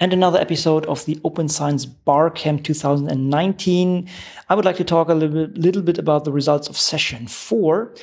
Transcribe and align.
and 0.00 0.14
another 0.14 0.40
episode 0.40 0.86
of 0.86 1.04
the 1.04 1.20
Open 1.24 1.46
Science 1.46 1.84
Barcamp 1.84 2.64
2019. 2.64 4.08
I 4.48 4.54
would 4.54 4.64
like 4.64 4.78
to 4.78 4.84
talk 4.84 5.10
a 5.10 5.14
little 5.14 5.46
bit, 5.46 5.58
little 5.58 5.82
bit 5.82 5.98
about 5.98 6.24
the 6.24 6.32
results 6.32 6.68
of 6.68 6.78
session 6.78 7.26
four. 7.26 7.94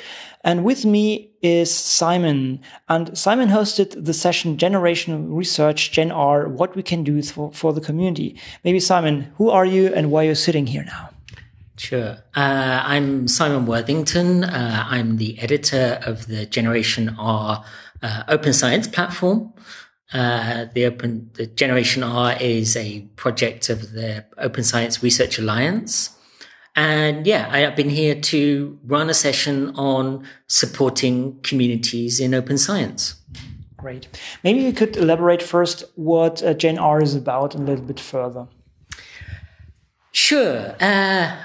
And 0.43 0.63
with 0.63 0.85
me 0.85 1.31
is 1.41 1.73
Simon. 1.73 2.61
And 2.87 3.17
Simon 3.17 3.49
hosted 3.49 4.05
the 4.05 4.13
session 4.13 4.57
Generation 4.57 5.33
Research, 5.33 5.91
Gen 5.91 6.11
R, 6.11 6.47
what 6.47 6.75
we 6.75 6.83
can 6.83 7.03
do 7.03 7.21
for, 7.23 7.51
for 7.51 7.73
the 7.73 7.81
community. 7.81 8.39
Maybe 8.63 8.79
Simon, 8.79 9.33
who 9.37 9.49
are 9.49 9.65
you 9.65 9.87
and 9.93 10.11
why 10.11 10.23
you're 10.23 10.35
sitting 10.35 10.67
here 10.67 10.83
now? 10.83 11.09
Sure. 11.77 12.17
Uh, 12.35 12.81
I'm 12.85 13.27
Simon 13.27 13.65
Worthington. 13.65 14.43
Uh, 14.43 14.85
I'm 14.87 15.17
the 15.17 15.39
editor 15.39 15.99
of 16.05 16.27
the 16.27 16.45
Generation 16.45 17.15
R 17.17 17.65
uh, 18.01 18.23
open 18.27 18.53
science 18.53 18.87
platform. 18.87 19.53
Uh, 20.13 20.65
the 20.73 20.85
open 20.85 21.29
the 21.33 21.47
Generation 21.47 22.01
R 22.01 22.37
is 22.39 22.77
a 22.77 23.01
project 23.17 23.69
of 23.69 23.91
the 23.91 24.25
Open 24.37 24.63
Science 24.63 25.03
Research 25.03 25.37
Alliance. 25.37 26.17
And 26.77 27.25
yeah, 27.27 27.49
I 27.51 27.59
have 27.59 27.75
been 27.75 27.89
here 27.89 28.15
to 28.15 28.79
run 28.85 29.09
a 29.09 29.13
session 29.13 29.75
on 29.75 30.25
supporting 30.47 31.39
communities 31.41 32.19
in 32.19 32.33
open 32.33 32.57
science. 32.57 33.15
Great. 33.75 34.07
Maybe 34.43 34.61
you 34.61 34.71
could 34.71 34.95
elaborate 34.95 35.41
first 35.41 35.83
what 35.95 36.41
uh, 36.43 36.53
Gen 36.53 36.77
R 36.77 37.01
is 37.01 37.15
about 37.15 37.55
a 37.55 37.57
little 37.57 37.83
bit 37.83 37.99
further. 37.99 38.47
Sure. 40.11 40.75
Uh, 40.79 41.35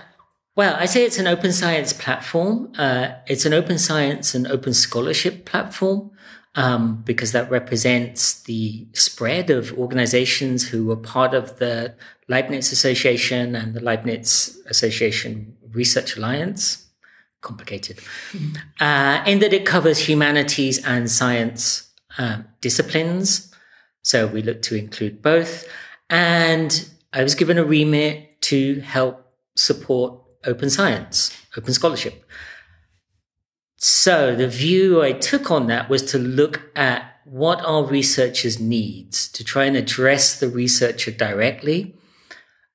well, 0.54 0.76
I 0.79 0.84
say 0.84 1.04
it's 1.04 1.18
an 1.18 1.26
open 1.26 1.52
science 1.52 1.92
platform. 1.92 2.73
Uh, 2.76 3.12
it's 3.26 3.45
an 3.45 3.54
open 3.54 3.79
science 3.79 4.34
and 4.34 4.46
open 4.46 4.74
scholarship 4.74 5.46
platform 5.46 6.10
um, 6.55 7.02
because 7.05 7.33
that 7.33 7.51
represents 7.51 8.42
the 8.42 8.87
spread 8.93 9.51
of 9.51 9.73
organizations 9.79 10.69
who 10.69 10.91
are 10.91 10.97
part 10.97 11.34
of 11.34 11.59
the 11.59 11.95
Leibniz 12.29 12.73
Association 12.73 13.54
and 13.57 13.74
the 13.74 13.82
Leibniz 13.82 14.60
Association 14.66 15.57
Research 15.73 16.16
Alliance. 16.16 16.87
Complicated. 17.41 17.99
Uh, 18.80 19.23
in 19.26 19.41
that 19.41 19.52
it 19.52 19.66
covers 19.66 19.99
humanities 19.99 20.85
and 20.85 21.10
science 21.10 21.91
um, 22.18 22.45
disciplines. 22.60 23.52
So 24.02 24.26
we 24.26 24.43
look 24.43 24.63
to 24.63 24.76
include 24.76 25.23
both. 25.23 25.69
And 26.09 26.88
I 27.13 27.23
was 27.23 27.35
given 27.35 27.59
a 27.59 27.65
remit 27.65 28.41
to 28.43 28.80
help 28.80 29.26
support 29.57 30.21
open 30.45 30.71
science, 30.71 31.37
open 31.57 31.73
scholarship. 31.73 32.24
So 33.85 34.37
the 34.37 34.47
view 34.47 35.02
I 35.02 35.11
took 35.11 35.51
on 35.51 35.66
that 35.66 35.88
was 35.88 36.02
to 36.13 36.19
look 36.19 36.71
at 36.77 37.16
what 37.25 37.61
our 37.65 37.85
researchers 37.85 38.61
needs 38.61 39.27
to 39.30 39.43
try 39.43 39.65
and 39.65 39.77
address 39.77 40.38
the 40.38 40.49
researcher 40.49 41.11
directly. 41.11 41.97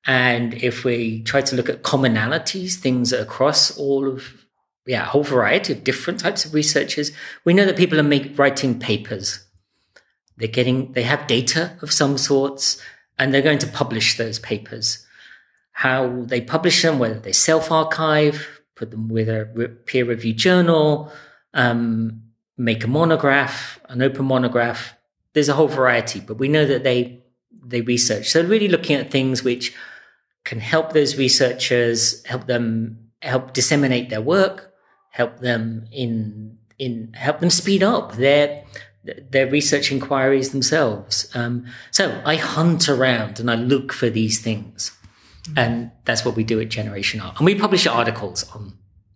And 0.06 0.52
if 0.52 0.84
we 0.84 1.22
try 1.22 1.40
to 1.40 1.56
look 1.56 1.70
at 1.70 1.82
commonalities, 1.82 2.74
things 2.74 3.14
across 3.14 3.74
all 3.78 4.06
of, 4.06 4.44
yeah, 4.84 5.00
a 5.00 5.06
whole 5.06 5.24
variety 5.24 5.72
of 5.72 5.82
different 5.82 6.20
types 6.20 6.44
of 6.44 6.52
researchers, 6.52 7.10
we 7.42 7.54
know 7.54 7.64
that 7.64 7.78
people 7.78 7.98
are 7.98 8.02
make, 8.02 8.38
writing 8.38 8.78
papers. 8.78 9.46
They're 10.36 10.46
getting, 10.46 10.92
they 10.92 11.04
have 11.04 11.26
data 11.26 11.78
of 11.80 11.90
some 11.90 12.18
sorts 12.18 12.82
and 13.18 13.32
they're 13.32 13.40
going 13.40 13.60
to 13.60 13.66
publish 13.66 14.18
those 14.18 14.38
papers. 14.38 15.06
How 15.72 16.24
they 16.26 16.42
publish 16.42 16.82
them, 16.82 16.98
whether 16.98 17.18
they 17.18 17.32
self 17.32 17.72
archive, 17.72 18.57
put 18.78 18.90
them 18.90 19.08
with 19.08 19.28
a 19.28 19.76
peer 19.86 20.04
reviewed 20.04 20.36
journal, 20.36 21.12
um, 21.54 22.22
make 22.56 22.84
a 22.84 22.88
monograph, 22.88 23.80
an 23.88 24.00
open 24.02 24.24
monograph. 24.24 24.94
There's 25.32 25.48
a 25.48 25.54
whole 25.54 25.68
variety, 25.68 26.20
but 26.20 26.38
we 26.38 26.48
know 26.48 26.64
that 26.64 26.84
they 26.84 27.22
they 27.64 27.80
research. 27.82 28.30
So 28.30 28.42
really 28.42 28.68
looking 28.68 28.96
at 28.96 29.10
things 29.10 29.44
which 29.44 29.74
can 30.44 30.60
help 30.60 30.92
those 30.92 31.18
researchers, 31.18 32.24
help 32.24 32.46
them 32.46 33.10
help 33.20 33.52
disseminate 33.52 34.08
their 34.08 34.22
work, 34.22 34.72
help 35.10 35.40
them 35.40 35.86
in 35.92 36.58
in 36.78 37.12
help 37.14 37.40
them 37.40 37.50
speed 37.50 37.82
up 37.82 38.14
their 38.14 38.64
their 39.30 39.48
research 39.48 39.90
inquiries 39.90 40.50
themselves. 40.50 41.30
Um, 41.34 41.66
so 41.90 42.20
I 42.24 42.36
hunt 42.36 42.88
around 42.88 43.40
and 43.40 43.50
I 43.50 43.54
look 43.54 43.92
for 43.92 44.10
these 44.10 44.40
things. 44.40 44.97
And 45.56 45.90
that's 46.04 46.24
what 46.24 46.36
we 46.36 46.44
do 46.44 46.60
at 46.60 46.68
Generation 46.68 47.20
R. 47.20 47.34
And 47.36 47.44
we 47.44 47.54
publish 47.54 47.86
articles 47.86 48.48
on 48.54 48.74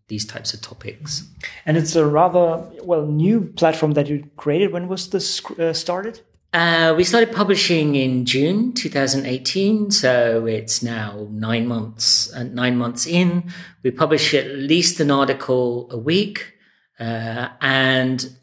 these 0.09 0.26
types 0.26 0.53
of 0.53 0.60
topics. 0.60 1.25
And 1.65 1.76
it's 1.76 1.97
a 1.97 2.06
rather, 2.06 2.62
well, 2.82 3.06
new 3.06 3.41
platform 3.56 3.93
that 3.93 4.09
you 4.09 4.28
created. 4.37 4.72
When 4.72 4.88
was 4.88 5.10
this 5.10 5.44
uh, 5.59 5.72
started? 5.72 6.20
Uh, 6.53 6.93
we 6.94 7.03
started 7.03 7.32
publishing 7.32 7.94
in 7.94 8.26
June 8.26 8.75
2018, 8.75 9.91
so 9.91 10.44
it's 10.44 10.82
now 10.82 11.26
nine 11.31 11.66
months. 11.66 12.31
Uh, 12.34 12.43
nine 12.43 12.76
months 12.76 13.06
in, 13.06 13.50
we 13.82 13.91
publish 13.91 14.34
at 14.34 14.47
least 14.49 15.00
an 15.00 15.10
article 15.10 15.88
a 15.91 15.97
week, 15.97 16.53
uh, 17.00 17.49
and 17.62 18.37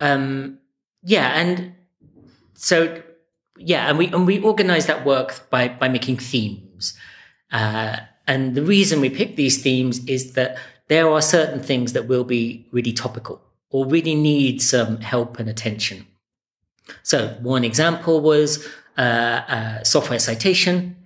um, 0.00 0.58
yeah, 1.02 1.38
and 1.38 1.74
so 2.54 3.02
yeah, 3.58 3.90
and 3.90 3.98
we 3.98 4.06
and 4.06 4.26
we 4.26 4.40
organize 4.40 4.86
that 4.86 5.04
work 5.04 5.50
by 5.50 5.68
by 5.68 5.88
making 5.88 6.16
themes. 6.16 6.98
Uh, 7.54 7.96
and 8.26 8.54
the 8.54 8.62
reason 8.62 9.00
we 9.00 9.08
pick 9.08 9.36
these 9.36 9.62
themes 9.62 10.04
is 10.06 10.32
that 10.32 10.58
there 10.88 11.08
are 11.08 11.22
certain 11.22 11.60
things 11.60 11.92
that 11.94 12.08
will 12.08 12.24
be 12.24 12.66
really 12.72 12.92
topical 12.92 13.40
or 13.70 13.86
really 13.86 14.14
need 14.14 14.60
some 14.60 15.00
help 15.00 15.38
and 15.38 15.48
attention. 15.48 16.06
So 17.02 17.36
one 17.40 17.64
example 17.64 18.20
was 18.20 18.66
uh, 18.98 19.00
uh, 19.00 19.84
software 19.84 20.18
citation. 20.18 20.96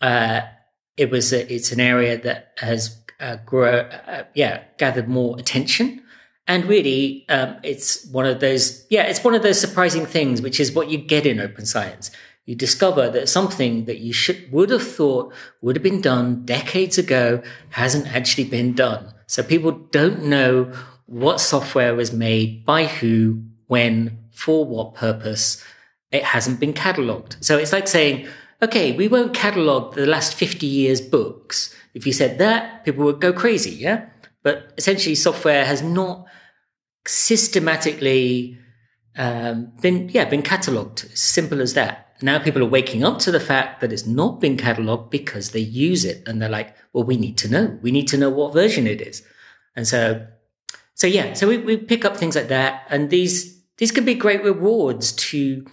Uh, 0.00 0.42
it 0.96 1.10
was 1.10 1.32
a, 1.32 1.52
it's 1.52 1.72
an 1.72 1.80
area 1.80 2.18
that 2.18 2.52
has 2.58 2.98
uh, 3.18 3.36
grow, 3.44 3.80
uh, 3.80 4.24
yeah 4.34 4.62
gathered 4.78 5.08
more 5.08 5.38
attention, 5.38 6.02
and 6.46 6.64
really 6.64 7.26
um, 7.28 7.56
it's 7.62 8.06
one 8.06 8.24
of 8.24 8.40
those 8.40 8.86
yeah 8.88 9.02
it's 9.02 9.22
one 9.22 9.34
of 9.34 9.42
those 9.42 9.60
surprising 9.60 10.06
things, 10.06 10.40
which 10.40 10.58
is 10.58 10.72
what 10.72 10.88
you 10.88 10.96
get 10.96 11.26
in 11.26 11.38
open 11.40 11.66
science 11.66 12.10
you 12.46 12.56
discover 12.56 13.10
that 13.10 13.28
something 13.28 13.84
that 13.84 13.98
you 13.98 14.12
should, 14.12 14.50
would 14.50 14.70
have 14.70 14.82
thought 14.82 15.32
would 15.60 15.76
have 15.76 15.82
been 15.82 16.00
done 16.00 16.44
decades 16.44 16.98
ago 16.98 17.42
hasn't 17.70 18.12
actually 18.14 18.44
been 18.44 18.72
done. 18.72 19.12
So 19.26 19.42
people 19.42 19.70
don't 19.70 20.24
know 20.24 20.72
what 21.06 21.40
software 21.40 21.94
was 21.94 22.12
made 22.12 22.64
by 22.64 22.86
who, 22.86 23.42
when, 23.66 24.18
for 24.32 24.64
what 24.64 24.94
purpose. 24.94 25.64
It 26.10 26.24
hasn't 26.24 26.58
been 26.58 26.72
cataloged. 26.72 27.36
So 27.44 27.56
it's 27.56 27.72
like 27.72 27.86
saying, 27.86 28.26
okay, 28.62 28.92
we 28.92 29.06
won't 29.06 29.34
catalog 29.34 29.94
the 29.94 30.06
last 30.06 30.34
50 30.34 30.66
years 30.66 31.00
books. 31.00 31.74
If 31.94 32.06
you 32.06 32.12
said 32.12 32.38
that, 32.38 32.84
people 32.84 33.04
would 33.04 33.20
go 33.20 33.32
crazy. 33.32 33.70
Yeah. 33.70 34.06
But 34.42 34.72
essentially 34.76 35.14
software 35.14 35.64
has 35.64 35.82
not 35.82 36.26
systematically 37.06 38.58
um, 39.16 39.72
been, 39.80 40.08
yeah, 40.08 40.24
been 40.24 40.42
cataloged. 40.42 41.16
Simple 41.16 41.60
as 41.60 41.74
that 41.74 42.09
now 42.22 42.38
people 42.38 42.62
are 42.62 42.68
waking 42.68 43.04
up 43.04 43.18
to 43.20 43.30
the 43.30 43.40
fact 43.40 43.80
that 43.80 43.92
it's 43.92 44.06
not 44.06 44.40
been 44.40 44.56
cataloged 44.56 45.10
because 45.10 45.50
they 45.50 45.60
use 45.60 46.04
it 46.04 46.26
and 46.26 46.40
they're 46.40 46.48
like, 46.48 46.74
well, 46.92 47.04
we 47.04 47.16
need 47.16 47.38
to 47.38 47.48
know. 47.48 47.78
We 47.82 47.90
need 47.90 48.08
to 48.08 48.18
know 48.18 48.30
what 48.30 48.52
version 48.52 48.86
it 48.86 49.00
is. 49.00 49.22
And 49.76 49.86
so, 49.86 50.26
so 50.94 51.06
yeah, 51.06 51.32
so 51.34 51.48
we, 51.48 51.58
we 51.58 51.76
pick 51.76 52.04
up 52.04 52.16
things 52.16 52.36
like 52.36 52.48
that. 52.48 52.86
And 52.90 53.10
these, 53.10 53.60
these 53.78 53.92
can 53.92 54.04
be 54.04 54.14
great 54.14 54.42
rewards 54.42 55.12
to 55.12 55.66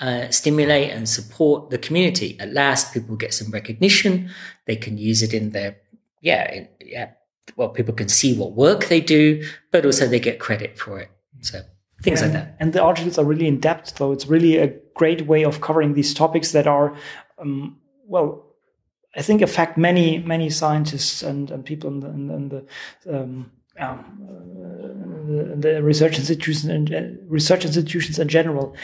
uh, 0.00 0.28
stimulate 0.30 0.90
and 0.90 1.08
support 1.08 1.70
the 1.70 1.78
community. 1.78 2.38
At 2.40 2.52
last, 2.52 2.92
people 2.92 3.16
get 3.16 3.32
some 3.32 3.50
recognition. 3.50 4.30
They 4.66 4.76
can 4.76 4.98
use 4.98 5.22
it 5.22 5.32
in 5.32 5.50
their, 5.50 5.76
yeah, 6.20 6.52
in, 6.52 6.68
yeah. 6.80 7.10
Well, 7.56 7.68
people 7.68 7.94
can 7.94 8.08
see 8.08 8.36
what 8.36 8.52
work 8.52 8.86
they 8.86 9.00
do, 9.00 9.46
but 9.70 9.84
also 9.84 10.06
they 10.06 10.18
get 10.18 10.40
credit 10.40 10.78
for 10.78 10.98
it. 10.98 11.10
So 11.42 11.60
things 12.04 12.22
and, 12.22 12.34
like 12.34 12.42
that. 12.42 12.56
And 12.60 12.72
the 12.72 12.82
articles 12.82 13.18
are 13.18 13.24
really 13.24 13.48
in 13.48 13.58
depth, 13.58 13.96
though. 13.96 14.12
It's 14.12 14.26
really 14.26 14.58
a 14.58 14.68
great 14.94 15.26
way 15.26 15.44
of 15.44 15.60
covering 15.60 15.94
these 15.94 16.14
topics 16.14 16.52
that 16.52 16.66
are, 16.66 16.94
um, 17.38 17.78
well, 18.06 18.44
I 19.16 19.22
think 19.22 19.42
affect 19.42 19.78
many 19.78 20.18
many 20.18 20.50
scientists 20.50 21.22
and, 21.22 21.50
and 21.50 21.64
people 21.64 21.90
in 21.90 22.00
the, 22.00 22.08
in, 22.08 22.30
in 22.30 22.48
the 22.48 22.66
um, 23.16 23.50
um, 23.78 23.98
uh, 24.28 25.60
the, 25.60 25.82
research 25.82 26.18
institutions 26.18 26.70
and 26.70 26.94
uh, 26.94 27.02
research 27.28 27.64
institutions 27.64 28.18
in 28.18 28.28
general. 28.28 28.76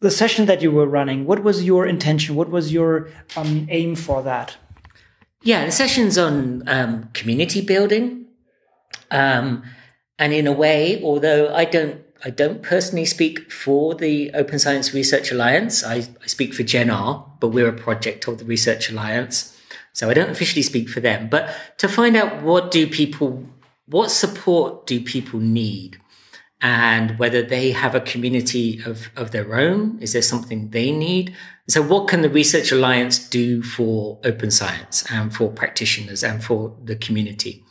The 0.00 0.10
session 0.10 0.46
that 0.46 0.62
you 0.62 0.70
were 0.70 0.86
running, 0.86 1.26
what 1.26 1.42
was 1.42 1.62
your 1.64 1.86
intention? 1.86 2.34
What 2.34 2.50
was 2.50 2.72
your 2.72 3.10
um, 3.36 3.66
aim 3.70 3.96
for 3.96 4.22
that? 4.22 4.56
Yeah, 5.42 5.64
the 5.64 5.72
session's 5.72 6.18
on 6.18 6.68
um, 6.68 7.10
community 7.12 7.60
building, 7.62 8.26
um, 9.10 9.62
and 10.18 10.32
in 10.32 10.46
a 10.46 10.52
way, 10.52 11.02
although 11.02 11.54
I 11.54 11.64
don't 11.64 12.02
I 12.24 12.30
don't 12.30 12.62
personally 12.62 13.06
speak 13.06 13.50
for 13.50 13.94
the 13.94 14.30
Open 14.32 14.58
Science 14.58 14.92
Research 14.92 15.32
Alliance. 15.32 15.84
I, 15.84 16.08
I 16.22 16.26
speak 16.26 16.54
for 16.54 16.62
GenR, 16.62 17.24
but 17.40 17.48
we're 17.48 17.68
a 17.68 17.72
project 17.72 18.28
of 18.28 18.38
the 18.38 18.44
Research 18.44 18.90
Alliance. 18.90 19.56
So 19.92 20.10
I 20.10 20.14
don't 20.14 20.30
officially 20.30 20.62
speak 20.62 20.88
for 20.88 21.00
them, 21.00 21.28
but 21.28 21.54
to 21.78 21.88
find 21.88 22.16
out 22.16 22.42
what 22.42 22.70
do 22.70 22.86
people, 22.86 23.44
what 23.86 24.10
support 24.10 24.86
do 24.86 25.00
people 25.00 25.40
need? 25.40 26.00
and 26.62 27.18
whether 27.18 27.42
they 27.42 27.72
have 27.72 27.94
a 27.94 28.00
community 28.00 28.82
of, 28.84 29.10
of 29.16 29.30
their 29.30 29.54
own. 29.54 29.98
Is 30.00 30.12
there 30.12 30.22
something 30.22 30.70
they 30.70 30.92
need? 30.92 31.34
So 31.68 31.80
what 31.80 32.08
can 32.08 32.22
the 32.22 32.28
Research 32.28 32.70
Alliance 32.70 33.18
do 33.18 33.62
for 33.62 34.18
open 34.24 34.50
science 34.50 35.04
and 35.10 35.34
for 35.34 35.50
practitioners 35.50 36.22
and 36.22 36.44
for 36.44 36.76
the 36.84 36.96
community? 36.96 37.64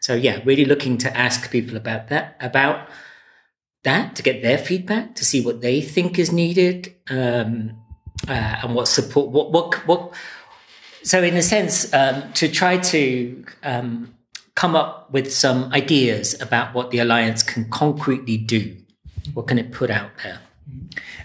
So 0.00 0.14
yeah, 0.14 0.40
really 0.44 0.64
looking 0.64 0.98
to 0.98 1.16
ask 1.16 1.50
people 1.50 1.76
about 1.76 2.08
that, 2.08 2.36
about 2.40 2.88
that 3.86 4.14
to 4.16 4.22
get 4.22 4.42
their 4.42 4.58
feedback, 4.58 5.14
to 5.14 5.24
see 5.24 5.40
what 5.40 5.62
they 5.62 5.80
think 5.80 6.18
is 6.18 6.30
needed, 6.30 6.94
um, 7.08 7.72
uh, 8.28 8.60
and 8.62 8.74
what 8.74 8.88
support, 8.88 9.30
what, 9.30 9.50
what, 9.52 9.74
what, 9.86 10.12
so 11.02 11.22
in 11.22 11.36
a 11.36 11.42
sense, 11.42 11.92
um, 11.94 12.32
to 12.34 12.48
try 12.48 12.76
to, 12.76 13.44
um, 13.62 14.12
come 14.56 14.74
up 14.74 15.10
with 15.12 15.32
some 15.32 15.70
ideas 15.72 16.34
about 16.40 16.74
what 16.74 16.90
the 16.90 16.98
alliance 16.98 17.42
can 17.42 17.68
concretely 17.70 18.38
do. 18.38 18.76
What 19.34 19.46
can 19.46 19.58
it 19.58 19.70
put 19.70 19.90
out 19.90 20.10
there? 20.22 20.40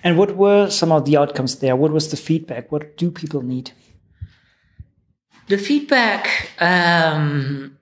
And 0.04 0.18
what 0.18 0.36
were 0.36 0.70
some 0.70 0.92
of 0.92 1.06
the 1.06 1.18
outcomes 1.18 1.60
there? 1.60 1.76
What 1.76 1.92
was 1.92 2.12
the 2.12 2.18
feedback? 2.18 2.72
What 2.72 2.98
do 2.98 3.10
people 3.10 3.42
need? 3.42 3.72
The 5.48 5.58
feedback 5.58 6.52
um, 6.60 7.78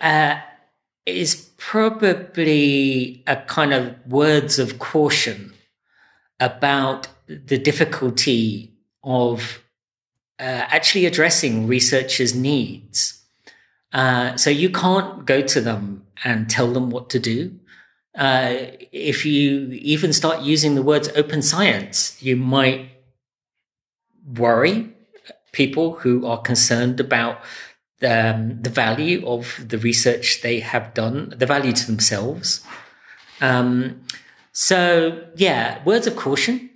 uh, 0.00 0.40
is 1.06 1.50
probably 1.56 3.22
a 3.26 3.36
kind 3.36 3.72
of 3.72 3.94
words 4.06 4.58
of 4.58 4.78
caution 4.78 5.54
about 6.40 7.08
the 7.26 7.58
difficulty 7.58 8.72
of 9.02 9.62
uh, 10.38 10.42
actually 10.42 11.06
addressing 11.06 11.66
researchers' 11.66 12.34
needs. 12.34 13.22
Uh, 13.92 14.36
so 14.36 14.50
you 14.50 14.68
can't 14.68 15.24
go 15.24 15.40
to 15.40 15.60
them 15.60 16.04
and 16.24 16.50
tell 16.50 16.72
them 16.72 16.90
what 16.90 17.08
to 17.08 17.18
do. 17.18 17.58
Uh, 18.14 18.56
if 18.92 19.24
you 19.24 19.68
even 19.72 20.12
start 20.12 20.42
using 20.42 20.74
the 20.74 20.82
words 20.82 21.08
open 21.14 21.40
science, 21.40 22.20
you 22.22 22.36
might 22.36 22.90
worry 24.26 24.92
people 25.52 25.96
who 25.96 26.26
are 26.26 26.40
concerned 26.40 27.00
about 27.00 27.40
um, 28.02 28.60
the 28.62 28.70
value 28.70 29.26
of 29.26 29.64
the 29.66 29.78
research 29.78 30.42
they 30.42 30.60
have 30.60 30.94
done, 30.94 31.34
the 31.36 31.46
value 31.46 31.72
to 31.72 31.86
themselves. 31.86 32.64
Um, 33.40 34.02
so, 34.52 35.24
yeah, 35.36 35.82
words 35.84 36.06
of 36.06 36.16
caution. 36.16 36.70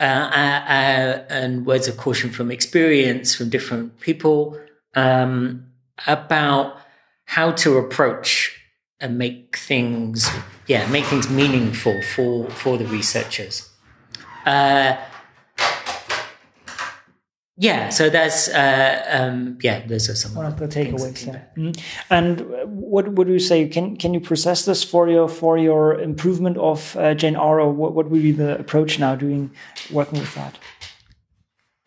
Uh, 0.00 0.04
uh, 0.04 0.64
uh 0.66 1.24
and 1.28 1.64
words 1.64 1.86
of 1.86 1.96
caution 1.96 2.30
from 2.30 2.50
experience 2.50 3.36
from 3.36 3.50
different 3.50 4.00
people. 4.00 4.58
Um, 4.94 5.66
about 6.06 6.76
how 7.26 7.52
to 7.52 7.78
approach 7.78 8.58
and 9.00 9.18
make 9.18 9.56
things, 9.56 10.28
yeah, 10.66 10.88
make 10.90 11.04
things 11.04 11.28
meaningful 11.28 12.00
for 12.02 12.48
for 12.50 12.78
the 12.78 12.86
researchers. 12.86 13.68
Uh, 14.46 14.96
yeah, 17.56 17.90
so 17.90 18.10
that's 18.10 18.48
uh, 18.48 19.04
um, 19.08 19.58
yeah, 19.62 19.86
those 19.86 20.08
are 20.08 20.14
some 20.14 20.34
one 20.34 20.46
of 20.46 20.58
the 20.58 20.66
takeaways. 20.66 21.26
Yeah. 21.26 21.42
Mm-hmm. 21.56 21.80
And 22.10 22.40
what 22.66 23.12
would 23.12 23.28
you 23.28 23.38
say? 23.38 23.68
Can 23.68 23.96
can 23.96 24.14
you 24.14 24.20
process 24.20 24.64
this 24.64 24.82
for 24.84 25.08
your 25.08 25.28
for 25.28 25.58
your 25.58 26.00
improvement 26.00 26.56
of 26.56 26.96
uh, 26.96 27.14
GenR, 27.14 27.38
or 27.38 27.72
what, 27.72 27.94
what 27.94 28.10
would 28.10 28.22
be 28.22 28.32
the 28.32 28.58
approach 28.58 28.98
now 28.98 29.14
doing 29.14 29.50
working 29.90 30.18
with 30.18 30.34
that? 30.34 30.58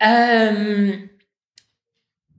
Um, 0.01 1.09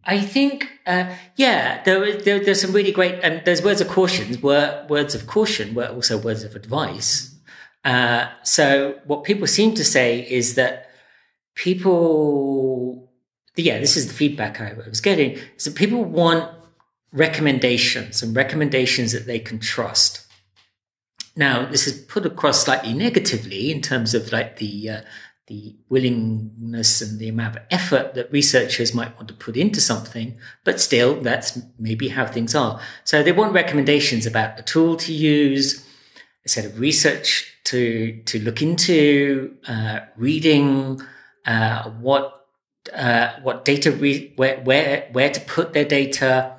I 0.04 0.20
think, 0.20 0.70
uh, 0.86 1.12
yeah, 1.34 1.82
there, 1.82 2.20
there, 2.20 2.38
there's 2.38 2.60
some 2.60 2.72
really 2.72 2.92
great, 2.92 3.18
and 3.24 3.44
there's 3.44 3.62
words 3.62 3.80
of 3.80 3.88
caution, 3.88 4.40
were 4.40 4.86
words 4.88 5.16
of 5.16 5.26
caution, 5.26 5.74
were 5.74 5.88
also 5.88 6.16
words 6.16 6.44
of 6.44 6.54
advice. 6.54 7.34
Uh, 7.84 8.28
so 8.44 9.00
what 9.04 9.24
people 9.24 9.48
seem 9.48 9.74
to 9.74 9.84
say 9.84 10.20
is 10.30 10.54
that 10.54 10.90
people, 11.56 13.05
yeah, 13.64 13.78
this 13.78 13.96
is 13.96 14.06
the 14.08 14.14
feedback 14.14 14.60
I 14.60 14.74
was 14.88 15.00
getting, 15.00 15.38
is 15.56 15.64
that 15.64 15.74
people 15.74 16.04
want 16.04 16.50
recommendations 17.12 18.22
and 18.22 18.36
recommendations 18.36 19.12
that 19.12 19.26
they 19.26 19.38
can 19.38 19.58
trust. 19.58 20.26
Now, 21.34 21.66
this 21.66 21.86
is 21.86 22.02
put 22.04 22.26
across 22.26 22.64
slightly 22.64 22.92
negatively 22.92 23.70
in 23.70 23.80
terms 23.80 24.14
of 24.14 24.32
like 24.32 24.56
the, 24.56 24.90
uh, 24.90 25.00
the 25.46 25.76
willingness 25.88 27.00
and 27.00 27.18
the 27.18 27.28
amount 27.28 27.56
of 27.56 27.62
effort 27.70 28.14
that 28.14 28.32
researchers 28.32 28.94
might 28.94 29.14
want 29.16 29.28
to 29.28 29.34
put 29.34 29.56
into 29.56 29.80
something, 29.80 30.38
but 30.64 30.80
still, 30.80 31.20
that's 31.20 31.58
maybe 31.78 32.08
how 32.08 32.26
things 32.26 32.54
are. 32.54 32.80
So 33.04 33.22
they 33.22 33.32
want 33.32 33.52
recommendations 33.52 34.26
about 34.26 34.58
a 34.58 34.62
tool 34.62 34.96
to 34.96 35.12
use, 35.12 35.86
a 36.44 36.48
set 36.48 36.64
of 36.64 36.80
research 36.80 37.52
to 37.64 38.22
to 38.26 38.38
look 38.40 38.62
into, 38.62 39.56
uh, 39.68 40.00
reading, 40.16 41.00
uh, 41.44 41.90
what 41.90 42.45
uh, 42.92 43.32
what 43.42 43.64
data 43.64 43.90
re- 43.92 44.32
where 44.36 44.60
where 44.60 45.08
where 45.12 45.30
to 45.30 45.40
put 45.40 45.72
their 45.72 45.84
data. 45.84 46.56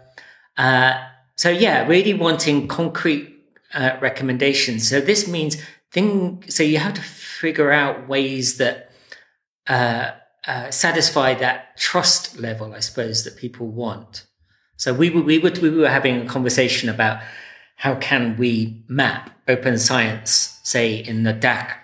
Uh, 0.57 0.94
so 1.35 1.50
yeah, 1.50 1.85
really 1.88 2.13
wanting 2.13 2.68
concrete 2.68 3.33
uh, 3.74 3.97
recommendations. 4.01 4.88
So 4.88 5.01
this 5.01 5.27
means 5.27 5.57
thing. 5.91 6.44
So 6.50 6.63
you 6.63 6.79
have 6.79 6.94
to 6.95 7.01
figure 7.01 7.71
out 7.71 8.07
ways 8.07 8.57
that 8.57 8.91
uh, 9.68 10.12
uh, 10.47 10.71
satisfy 10.71 11.33
that 11.35 11.77
trust 11.77 12.39
level, 12.39 12.74
I 12.74 12.79
suppose, 12.79 13.24
that 13.24 13.38
people 13.38 13.68
want. 13.68 14.25
So 14.77 14.94
we 14.94 15.09
were, 15.09 15.21
we 15.21 15.39
were, 15.39 15.51
we 15.62 15.69
were 15.69 15.89
having 15.89 16.21
a 16.21 16.25
conversation 16.25 16.88
about 16.88 17.21
how 17.77 17.95
can 17.95 18.38
we 18.38 18.83
map 18.88 19.31
open 19.47 19.77
science, 19.77 20.59
say 20.63 20.95
in 20.95 21.24
the 21.24 21.33
DACH 21.33 21.75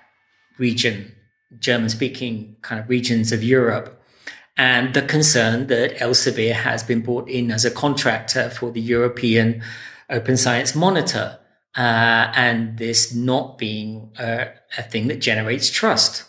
region, 0.57 1.13
German 1.59 1.89
speaking 1.89 2.55
kind 2.61 2.79
of 2.79 2.89
regions 2.89 3.31
of 3.31 3.43
Europe, 3.43 4.01
and 4.55 4.93
the 4.93 5.01
concern 5.01 5.67
that 5.67 5.97
Elsevier 5.97 6.53
has 6.53 6.83
been 6.83 7.01
brought 7.01 7.27
in 7.27 7.51
as 7.51 7.65
a 7.65 7.71
contractor 7.71 8.49
for 8.49 8.71
the 8.71 8.81
European 8.81 9.63
Open 10.09 10.37
Science 10.37 10.75
Monitor 10.75 11.39
uh, 11.75 12.31
and 12.35 12.77
this 12.77 13.13
not 13.13 13.57
being 13.57 14.11
a, 14.19 14.49
a, 14.77 14.83
thing 14.83 15.07
that 15.07 15.19
generates 15.19 15.71
trust. 15.71 16.25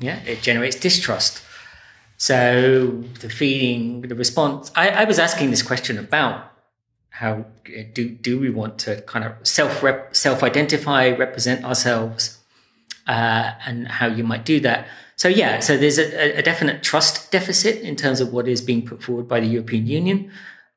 Yeah, 0.00 0.20
it 0.26 0.42
generates 0.42 0.76
distrust. 0.76 1.42
So 2.18 3.02
the 3.20 3.30
feeling, 3.30 4.02
the 4.02 4.14
response. 4.14 4.70
I, 4.74 4.90
I 4.90 5.04
was 5.04 5.18
asking 5.18 5.50
this 5.50 5.62
question 5.62 5.98
about 5.98 6.52
how 7.08 7.46
do 7.94 8.10
do 8.10 8.38
we 8.38 8.50
want 8.50 8.78
to 8.80 9.00
kind 9.02 9.24
of 9.24 9.32
self 9.46 9.82
rep, 9.82 10.14
self 10.14 10.42
identify, 10.42 11.10
represent 11.10 11.64
ourselves, 11.64 12.38
uh, 13.06 13.52
and 13.66 13.88
how 13.88 14.06
you 14.06 14.24
might 14.24 14.44
do 14.44 14.60
that. 14.60 14.88
So 15.16 15.28
yeah, 15.28 15.60
so 15.60 15.76
there's 15.78 15.98
a, 15.98 16.38
a, 16.38 16.42
definite 16.42 16.82
trust 16.82 17.32
deficit 17.32 17.80
in 17.80 17.96
terms 17.96 18.20
of 18.20 18.34
what 18.34 18.46
is 18.46 18.60
being 18.60 18.86
put 18.86 19.02
forward 19.02 19.26
by 19.26 19.40
the 19.40 19.46
European 19.46 19.86
Union, 19.86 20.30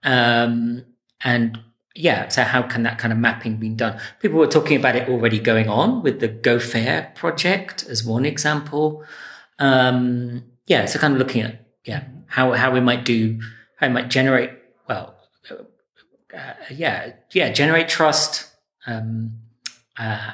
um, 0.04 0.86
and 1.22 1.60
yeah, 1.94 2.30
so 2.30 2.44
how 2.44 2.62
can 2.62 2.84
that 2.84 2.98
kind 2.98 3.12
of 3.12 3.20
mapping 3.20 3.58
be 3.58 3.68
done? 3.70 4.00
People 4.22 4.40
were 4.40 4.48
talking 4.48 4.78
about 4.78 4.96
it 4.96 5.10
already 5.10 5.40
going 5.40 5.68
on 5.68 6.02
with 6.02 6.22
the 6.22 6.30
Go 6.30 6.58
Fair 6.58 7.12
project 7.16 7.86
as 7.90 8.06
one 8.06 8.26
example. 8.26 9.04
Um, 9.60 10.46
yeah, 10.68 10.86
so 10.86 11.00
kind 11.00 11.14
of 11.14 11.20
looking 11.20 11.42
at 11.42 11.66
yeah 11.84 12.06
how 12.28 12.54
how 12.54 12.72
we 12.72 12.80
might 12.80 13.04
do 13.04 13.40
how 13.76 13.88
we 13.88 13.94
might 13.94 14.10
generate 14.10 14.52
well 14.88 15.16
uh, 16.34 16.54
yeah 16.70 17.14
yeah 17.32 17.52
generate 17.52 17.90
trust 17.90 18.50
um, 18.86 19.34
uh, 19.98 20.34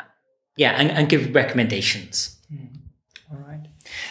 yeah 0.57 0.71
and, 0.73 0.91
and 0.91 1.09
give 1.09 1.33
recommendations. 1.33 2.37
Mm. 2.53 2.77
All 3.31 3.39
right. 3.39 3.65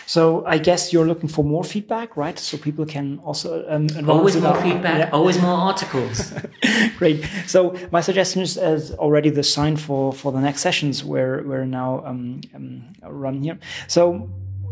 So 0.06 0.44
I 0.46 0.58
guess 0.58 0.92
you're 0.92 1.06
looking 1.06 1.28
for 1.28 1.44
more 1.44 1.64
feedback, 1.64 2.16
right? 2.16 2.38
So 2.38 2.56
people 2.56 2.86
can 2.86 3.18
also 3.24 3.64
um, 3.68 3.86
always 4.08 4.36
more 4.36 4.60
feedback, 4.60 4.98
yeah. 4.98 5.10
always 5.10 5.40
more 5.40 5.56
articles. 5.56 6.32
Great. 6.98 7.24
So 7.46 7.76
my 7.90 8.00
suggestion 8.00 8.42
is 8.42 8.56
as 8.56 8.92
already 8.92 9.30
the 9.30 9.42
sign 9.42 9.76
for 9.76 10.12
for 10.12 10.32
the 10.32 10.40
next 10.40 10.60
sessions 10.60 11.04
where 11.04 11.42
we're 11.42 11.66
now 11.66 12.02
um, 12.04 12.40
um, 12.54 12.84
run 13.02 13.42
here. 13.42 13.58
So 13.88 14.30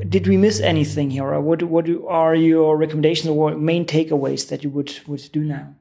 did 0.09 0.26
we 0.26 0.37
miss 0.37 0.61
anything 0.61 1.11
here, 1.11 1.25
or 1.25 1.40
what 1.40 1.62
what 1.62 1.88
are 2.09 2.35
your 2.35 2.76
recommendations 2.76 3.28
or 3.28 3.54
main 3.54 3.85
takeaways 3.87 4.49
that 4.49 4.62
you 4.64 4.71
would 4.71 5.00
would 5.07 5.28
do 5.33 5.40
now? 5.40 5.75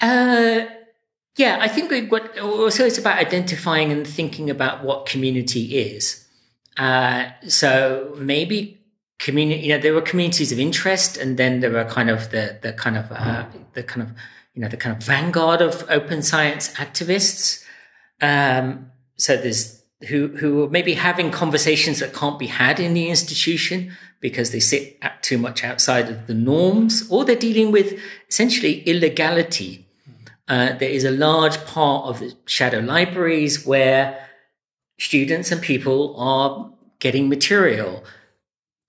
Uh. 0.00 0.66
Yeah, 1.36 1.56
I 1.60 1.68
think 1.68 2.12
what 2.12 2.38
also 2.38 2.84
it's 2.84 2.98
about 2.98 3.16
identifying 3.16 3.90
and 3.90 4.06
thinking 4.06 4.50
about 4.50 4.84
what 4.84 5.06
community 5.06 5.78
is. 5.78 6.26
Uh, 6.76 7.30
so 7.48 8.14
maybe 8.18 8.78
community, 9.18 9.66
you 9.66 9.68
know, 9.68 9.80
there 9.80 9.94
were 9.94 10.02
communities 10.02 10.52
of 10.52 10.58
interest, 10.58 11.16
and 11.16 11.36
then 11.36 11.60
there 11.60 11.70
were 11.70 11.84
kind 11.84 12.10
of 12.10 12.30
the 12.30 12.58
the 12.62 12.72
kind 12.72 12.96
of 12.96 13.10
uh, 13.12 13.44
the 13.74 13.82
kind 13.82 14.02
of 14.02 14.14
you 14.54 14.62
know 14.62 14.68
the 14.68 14.76
kind 14.76 14.96
of 14.96 15.02
vanguard 15.02 15.60
of 15.60 15.84
open 15.88 16.22
science 16.22 16.72
activists. 16.74 17.64
Um, 18.20 18.90
so 19.16 19.36
there's 19.36 19.82
who 20.08 20.28
who 20.28 20.64
are 20.64 20.70
maybe 20.70 20.94
having 20.94 21.30
conversations 21.30 22.00
that 22.00 22.12
can't 22.12 22.38
be 22.38 22.48
had 22.48 22.80
in 22.80 22.94
the 22.94 23.08
institution 23.08 23.92
because 24.20 24.50
they 24.52 24.60
sit 24.60 24.98
at 25.02 25.22
too 25.22 25.36
much 25.36 25.64
outside 25.64 26.08
of 26.08 26.26
the 26.26 26.34
norms, 26.34 27.06
or 27.10 27.24
they're 27.24 27.36
dealing 27.36 27.72
with 27.72 27.98
essentially 28.28 28.82
illegality. 28.82 29.86
Uh, 30.48 30.72
there 30.74 30.90
is 30.90 31.04
a 31.04 31.10
large 31.10 31.64
part 31.66 32.06
of 32.06 32.20
the 32.20 32.34
shadow 32.46 32.78
libraries 32.78 33.66
where 33.66 34.28
students 35.02 35.50
and 35.50 35.60
people 35.60 36.14
are 36.16 36.70
getting 37.00 37.28
material. 37.28 38.04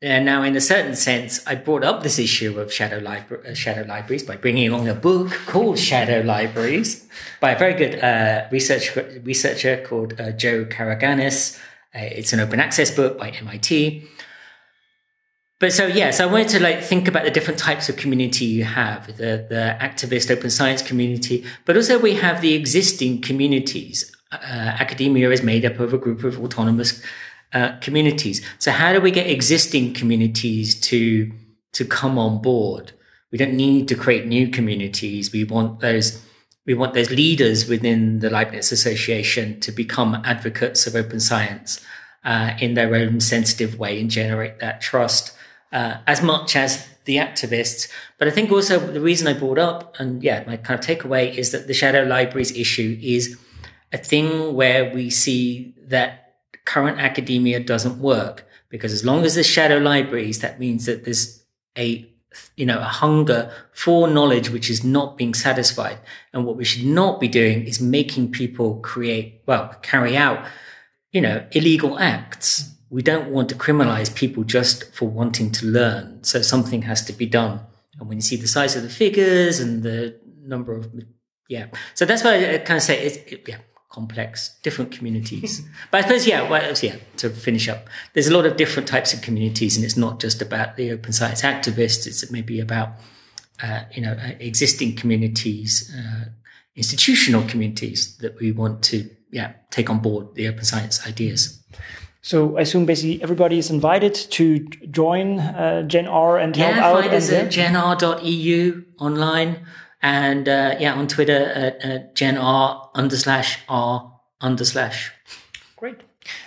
And 0.01 0.25
now, 0.25 0.43
in 0.43 0.55
a 0.55 0.61
certain 0.61 0.95
sense, 0.95 1.45
I 1.47 1.55
brought 1.55 1.83
up 1.83 2.03
this 2.03 2.19
issue 2.19 2.59
of 2.59 2.71
shadow, 2.71 2.97
libra- 2.97 3.41
uh, 3.49 3.53
shadow 3.53 3.85
libraries 3.87 4.23
by 4.23 4.35
bringing 4.35 4.67
along 4.67 4.89
a 4.89 4.93
book 4.93 5.31
called 5.45 5.79
Shadow 5.79 6.21
Libraries 6.21 7.07
by 7.39 7.51
a 7.51 7.57
very 7.57 7.73
good 7.73 8.03
uh, 8.03 8.45
research, 8.51 8.95
researcher 9.23 9.83
called 9.87 10.19
uh, 10.19 10.31
Joe 10.31 10.65
Karaganis. 10.65 11.57
Uh, 11.95 11.99
it's 12.19 12.33
an 12.33 12.41
open 12.41 12.59
access 12.59 12.91
book 12.91 13.17
by 13.17 13.29
MIT. 13.29 14.05
But 15.59 15.71
so 15.71 15.87
yes, 15.87 15.97
yeah, 15.97 16.11
so 16.11 16.27
I 16.27 16.31
wanted 16.31 16.49
to 16.49 16.59
like 16.59 16.83
think 16.83 17.07
about 17.07 17.23
the 17.23 17.31
different 17.31 17.57
types 17.57 17.87
of 17.87 17.95
community 17.95 18.43
you 18.43 18.65
have, 18.65 19.07
the 19.07 19.45
the 19.47 19.77
activist 19.79 20.29
open 20.29 20.49
science 20.49 20.81
community, 20.81 21.45
but 21.63 21.77
also 21.77 21.97
we 21.97 22.15
have 22.15 22.41
the 22.41 22.53
existing 22.53 23.21
communities. 23.21 24.12
Uh, 24.33 24.75
academia 24.79 25.29
is 25.29 25.43
made 25.43 25.65
up 25.65 25.79
of 25.79 25.93
a 25.93 25.97
group 25.97 26.23
of 26.23 26.39
autonomous 26.39 27.01
uh, 27.53 27.77
communities. 27.79 28.41
So 28.59 28.71
how 28.71 28.93
do 28.93 28.99
we 28.99 29.11
get 29.11 29.27
existing 29.27 29.93
communities 29.93 30.79
to 30.81 31.31
to 31.73 31.85
come 31.85 32.17
on 32.17 32.41
board? 32.41 32.91
We 33.31 33.37
don't 33.37 33.53
need 33.53 33.87
to 33.87 33.95
create 33.95 34.27
new 34.27 34.47
communities. 34.47 35.31
We 35.31 35.43
want 35.43 35.79
those 35.79 36.21
we 36.65 36.73
want 36.73 36.93
those 36.93 37.11
leaders 37.11 37.67
within 37.67 38.19
the 38.19 38.29
Leibniz 38.29 38.71
Association 38.71 39.59
to 39.59 39.71
become 39.71 40.21
advocates 40.23 40.87
of 40.87 40.95
open 40.95 41.19
science 41.19 41.83
uh, 42.23 42.53
in 42.59 42.73
their 42.73 42.95
own 42.95 43.19
sensitive 43.19 43.77
way 43.77 43.99
and 43.99 44.09
generate 44.09 44.59
that 44.59 44.81
trust 44.81 45.35
uh, 45.73 45.97
as 46.07 46.21
much 46.21 46.55
as 46.55 46.87
the 47.05 47.17
activists. 47.17 47.89
But 48.17 48.27
I 48.29 48.31
think 48.31 48.51
also 48.51 48.79
the 48.79 49.01
reason 49.01 49.27
I 49.27 49.33
brought 49.33 49.57
up, 49.57 49.99
and 49.99 50.23
yeah, 50.23 50.43
my 50.47 50.55
kind 50.55 50.79
of 50.79 50.85
takeaway 50.85 51.33
is 51.35 51.51
that 51.51 51.67
the 51.67 51.73
shadow 51.73 52.03
libraries 52.03 52.55
issue 52.55 52.97
is 53.01 53.37
a 53.93 53.97
thing 53.97 54.53
where 54.53 54.93
we 54.93 55.09
see 55.09 55.73
that 55.87 56.35
current 56.65 56.99
academia 56.99 57.59
doesn't 57.59 57.99
work 57.99 58.47
because 58.69 58.91
as 58.91 59.05
long 59.05 59.23
as 59.23 59.35
there's 59.35 59.47
shadow 59.47 59.77
libraries, 59.77 60.39
that 60.39 60.59
means 60.59 60.85
that 60.85 61.05
there's 61.05 61.43
a 61.77 62.09
you 62.55 62.65
know 62.65 62.79
a 62.79 62.83
hunger 62.83 63.51
for 63.73 64.07
knowledge 64.07 64.49
which 64.49 64.67
is 64.67 64.83
not 64.83 65.17
being 65.17 65.35
satisfied 65.35 65.99
and 66.33 66.45
what 66.45 66.57
we 66.57 66.65
should 66.65 66.83
not 66.83 67.19
be 67.19 67.27
doing 67.27 67.63
is 67.63 67.79
making 67.79 68.31
people 68.31 68.79
create 68.79 69.43
well 69.45 69.71
carry 69.83 70.17
out 70.17 70.43
you 71.11 71.21
know 71.21 71.45
illegal 71.51 71.99
acts 71.99 72.73
we 72.93 73.01
don't 73.01 73.31
want 73.31 73.49
to 73.49 73.55
criminalize 73.55 74.13
people 74.13 74.43
just 74.43 74.93
for 74.93 75.09
wanting 75.09 75.51
to 75.53 75.65
learn. 75.65 76.23
So 76.23 76.43
something 76.43 76.83
has 76.83 77.03
to 77.05 77.13
be 77.13 77.25
done. 77.25 77.59
And 77.99 78.07
when 78.07 78.19
you 78.19 78.21
see 78.21 78.35
the 78.35 78.47
size 78.47 78.75
of 78.75 78.83
the 78.83 78.89
figures 78.89 79.59
and 79.59 79.81
the 79.81 80.19
number 80.43 80.75
of, 80.75 80.93
yeah. 81.49 81.69
So 81.95 82.05
that's 82.05 82.23
why 82.23 82.53
I 82.53 82.57
kind 82.59 82.77
of 82.77 82.83
say 82.83 83.03
it's, 83.03 83.15
it, 83.33 83.45
yeah, 83.47 83.57
complex, 83.93 84.57
different 84.63 84.91
communities. 84.91 85.61
but 85.91 85.99
I 85.99 86.01
suppose, 86.01 86.27
yeah, 86.27 86.49
well, 86.49 86.73
yeah, 86.81 86.95
to 87.17 87.29
finish 87.29 87.69
up, 87.69 87.87
there's 88.13 88.27
a 88.27 88.33
lot 88.35 88.45
of 88.45 88.57
different 88.57 88.89
types 88.89 89.13
of 89.13 89.21
communities 89.21 89.75
and 89.77 89.85
it's 89.85 89.95
not 89.95 90.19
just 90.19 90.41
about 90.41 90.75
the 90.77 90.91
open 90.91 91.13
science 91.13 91.43
activists. 91.43 92.07
It's 92.07 92.29
maybe 92.31 92.59
about, 92.59 92.89
uh, 93.61 93.83
you 93.93 94.01
know, 94.01 94.13
uh, 94.13 94.31
existing 94.39 94.95
communities, 94.95 95.93
uh, 95.95 96.25
institutional 96.75 97.43
communities 97.47 98.17
that 98.17 98.39
we 98.39 98.51
want 98.51 98.83
to, 98.85 99.07
yeah, 99.31 99.53
take 99.69 99.91
on 99.91 99.99
board 99.99 100.33
the 100.33 100.47
open 100.47 100.63
science 100.63 101.05
ideas. 101.07 101.63
So 102.21 102.57
I 102.57 102.61
assume 102.61 102.85
basically 102.85 103.21
everybody 103.21 103.59
is 103.59 103.69
invited 103.69 104.15
to 104.15 104.59
join 104.89 105.39
uh, 105.39 105.83
GenR 105.85 106.43
and 106.43 106.57
yeah, 106.57 106.71
help 106.71 106.83
out. 106.83 107.01
Find 107.03 107.13
us 107.13 107.31
at 107.31 107.51
genr.eu 107.51 108.85
online 108.97 109.59
and 110.03 110.47
uh, 110.47 110.75
yeah, 110.79 110.93
on 110.93 111.07
Twitter 111.07 111.31
at, 111.31 111.81
at 111.81 112.15
genr 112.15 112.89
under 112.93 113.17
slash 113.17 113.59
r 113.69 114.11
under 114.41 114.65
slash. 114.65 115.11
Great. 115.77 116.01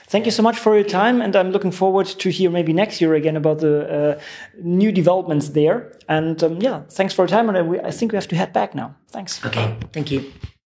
Thank 0.06 0.26
you 0.26 0.30
so 0.30 0.42
much 0.42 0.58
for 0.58 0.74
your 0.74 0.84
time, 0.84 1.20
and 1.20 1.34
I'm 1.34 1.50
looking 1.50 1.72
forward 1.72 2.06
to 2.06 2.30
hear 2.30 2.50
maybe 2.50 2.72
next 2.72 3.00
year 3.00 3.14
again 3.14 3.36
about 3.36 3.58
the 3.58 3.90
uh, 3.90 4.20
new 4.62 4.92
developments 4.92 5.48
there. 5.48 5.98
And 6.08 6.40
um, 6.44 6.60
yeah, 6.60 6.82
thanks 6.90 7.14
for 7.14 7.22
your 7.22 7.28
time, 7.28 7.48
and 7.48 7.58
I, 7.58 7.88
I 7.88 7.90
think 7.90 8.12
we 8.12 8.16
have 8.16 8.28
to 8.28 8.36
head 8.36 8.52
back 8.52 8.74
now. 8.74 8.94
Thanks. 9.08 9.44
Okay, 9.44 9.76
thank 9.92 10.12
you. 10.12 10.32